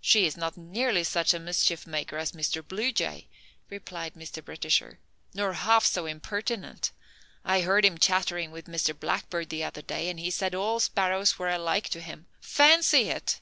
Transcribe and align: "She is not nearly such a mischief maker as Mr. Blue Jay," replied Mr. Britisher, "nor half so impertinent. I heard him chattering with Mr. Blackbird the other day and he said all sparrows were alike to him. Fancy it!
"She 0.00 0.26
is 0.26 0.36
not 0.36 0.56
nearly 0.56 1.02
such 1.02 1.34
a 1.34 1.40
mischief 1.40 1.88
maker 1.88 2.18
as 2.18 2.30
Mr. 2.30 2.62
Blue 2.64 2.92
Jay," 2.92 3.26
replied 3.68 4.14
Mr. 4.14 4.40
Britisher, 4.44 5.00
"nor 5.34 5.54
half 5.54 5.84
so 5.84 6.06
impertinent. 6.06 6.92
I 7.44 7.62
heard 7.62 7.84
him 7.84 7.98
chattering 7.98 8.52
with 8.52 8.66
Mr. 8.66 8.96
Blackbird 8.96 9.48
the 9.48 9.64
other 9.64 9.82
day 9.82 10.08
and 10.08 10.20
he 10.20 10.30
said 10.30 10.54
all 10.54 10.78
sparrows 10.78 11.36
were 11.36 11.50
alike 11.50 11.88
to 11.88 12.00
him. 12.00 12.28
Fancy 12.40 13.08
it! 13.10 13.40